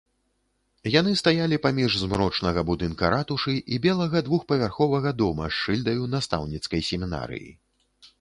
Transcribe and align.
Яны 0.99 1.11
стаялі 1.19 1.57
паміж 1.65 1.97
змрочнага 2.03 2.63
будынка 2.69 3.11
ратушы 3.15 3.53
і 3.75 3.79
белага 3.83 4.23
двухпавярховага 4.29 5.13
дома 5.21 5.45
з 5.53 5.59
шыльдаю 5.65 6.09
настаўніцкай 6.15 6.81
семінарыі. 6.89 7.53